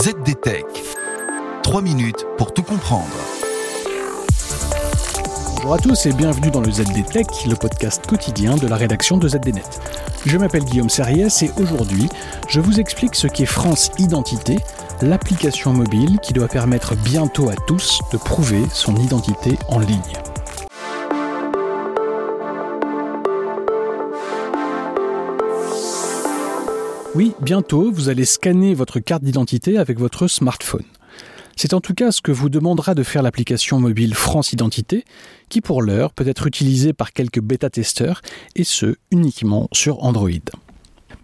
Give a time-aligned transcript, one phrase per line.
[0.00, 0.64] ZDTech.
[1.64, 3.08] 3 minutes pour tout comprendre.
[5.56, 9.26] Bonjour à tous et bienvenue dans le ZDTech, le podcast quotidien de la rédaction de
[9.26, 9.80] ZDNet.
[10.24, 12.08] Je m'appelle Guillaume Serriès et aujourd'hui,
[12.48, 14.58] je vous explique ce qu'est France Identité,
[15.02, 20.27] l'application mobile qui doit permettre bientôt à tous de prouver son identité en ligne.
[27.14, 30.84] Oui, bientôt, vous allez scanner votre carte d'identité avec votre smartphone.
[31.56, 35.04] C'est en tout cas ce que vous demandera de faire l'application mobile France Identité,
[35.48, 38.20] qui pour l'heure peut être utilisée par quelques bêta-testeurs,
[38.56, 40.28] et ce, uniquement sur Android.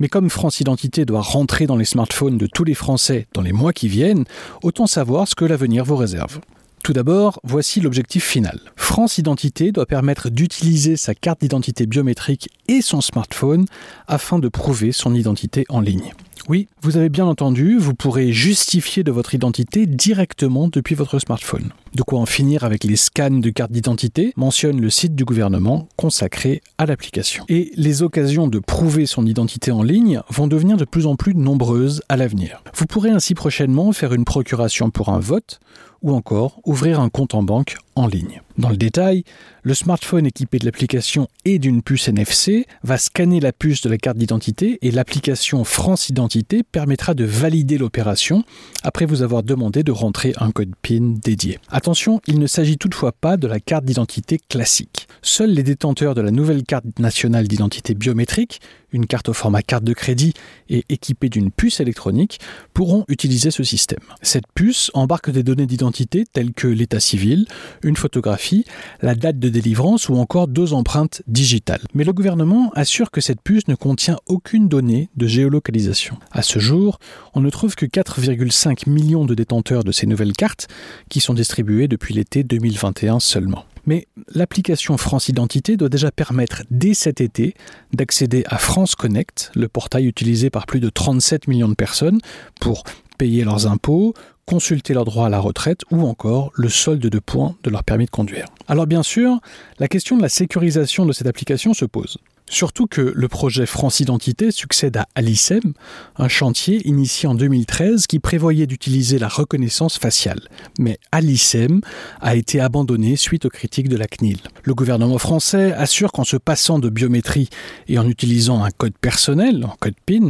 [0.00, 3.52] Mais comme France Identité doit rentrer dans les smartphones de tous les Français dans les
[3.52, 4.24] mois qui viennent,
[4.62, 6.40] autant savoir ce que l'avenir vous réserve.
[6.84, 8.60] Tout d'abord, voici l'objectif final.
[8.76, 13.64] France Identité doit permettre d'utiliser sa carte d'identité biométrique et son smartphone
[14.06, 16.12] afin de prouver son identité en ligne.
[16.48, 21.70] Oui, vous avez bien entendu, vous pourrez justifier de votre identité directement depuis votre smartphone.
[21.94, 25.88] De quoi en finir avec les scans de carte d'identité mentionne le site du gouvernement
[25.96, 27.44] consacré à l'application.
[27.48, 31.34] Et les occasions de prouver son identité en ligne vont devenir de plus en plus
[31.34, 32.62] nombreuses à l'avenir.
[32.74, 35.60] Vous pourrez ainsi prochainement faire une procuration pour un vote
[36.02, 38.42] ou encore ouvrir un compte en banque ligne.
[38.58, 39.24] Dans le détail,
[39.62, 43.98] le smartphone équipé de l'application et d'une puce NFC va scanner la puce de la
[43.98, 48.44] carte d'identité et l'application France Identité permettra de valider l'opération
[48.82, 51.58] après vous avoir demandé de rentrer un code PIN dédié.
[51.68, 55.08] Attention, il ne s'agit toutefois pas de la carte d'identité classique.
[55.22, 58.60] Seuls les détenteurs de la nouvelle carte nationale d'identité biométrique,
[58.94, 60.32] une carte au format carte de crédit
[60.70, 62.40] et équipée d'une puce électronique,
[62.72, 63.98] pourront utiliser ce système.
[64.22, 67.46] Cette puce embarque des données d'identité telles que l'état civil,
[67.82, 68.64] une photographie,
[69.02, 71.82] la date de délivrance ou encore deux empreintes digitales.
[71.92, 76.16] Mais le gouvernement assure que cette puce ne contient aucune donnée de géolocalisation.
[76.30, 76.98] À ce jour,
[77.34, 80.68] on ne trouve que 4,5 millions de détenteurs de ces nouvelles cartes
[81.10, 83.64] qui sont distribuées depuis l'été 2021 seulement.
[83.86, 87.54] Mais l'application France Identité doit déjà permettre dès cet été
[87.92, 92.20] d'accéder à France Connect, le portail utilisé par plus de 37 millions de personnes
[92.60, 92.84] pour
[93.18, 94.14] payer leurs impôts,
[94.46, 98.06] consulter leurs droits à la retraite ou encore le solde de points de leur permis
[98.06, 98.46] de conduire.
[98.68, 99.40] Alors bien sûr,
[99.78, 102.18] la question de la sécurisation de cette application se pose.
[102.46, 105.72] Surtout que le projet France Identité succède à Alicem,
[106.16, 110.40] un chantier initié en 2013 qui prévoyait d'utiliser la reconnaissance faciale.
[110.78, 111.80] Mais Alicem
[112.20, 114.40] a été abandonné suite aux critiques de la CNIL.
[114.62, 117.48] Le gouvernement français assure qu'en se passant de biométrie
[117.88, 120.28] et en utilisant un code personnel, un code PIN,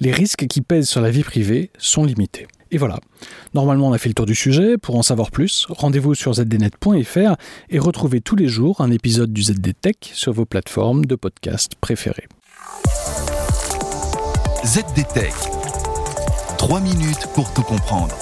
[0.00, 2.46] les risques qui pèsent sur la vie privée sont limités.
[2.70, 2.98] Et voilà.
[3.54, 4.78] Normalement, on a fait le tour du sujet.
[4.78, 7.36] Pour en savoir plus, rendez-vous sur zdnet.fr
[7.70, 12.28] et retrouvez tous les jours un épisode du ZDTech sur vos plateformes de podcast préférées.
[14.64, 15.34] ZDTech.
[16.58, 18.16] 3 minutes pour tout comprendre.